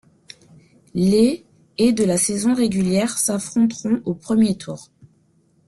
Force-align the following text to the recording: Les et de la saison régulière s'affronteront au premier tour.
Les 0.95 1.45
et 1.77 1.93
de 1.93 2.03
la 2.05 2.17
saison 2.17 2.55
régulière 2.55 3.19
s'affronteront 3.19 4.01
au 4.05 4.15
premier 4.15 4.57
tour. 4.57 4.89